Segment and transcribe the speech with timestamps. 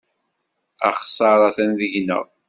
[0.89, 2.25] Axeṣṣar atan deg-neɣ.